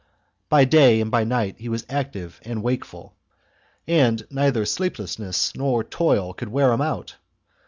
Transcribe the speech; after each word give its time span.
By 0.49 0.65
day 0.65 0.99
and 0.99 1.11
by 1.11 1.25
night 1.25 1.57
he 1.59 1.69
was 1.69 1.85
active 1.87 2.39
and 2.43 2.63
wakeful, 2.63 3.13
and 3.87 4.25
neither 4.31 4.65
sleeplessness 4.65 5.53
or 5.55 5.83
toil 5.83 6.33
could 6.33 6.49
wear 6.49 6.71
him 6.73 6.81
out. 6.81 7.17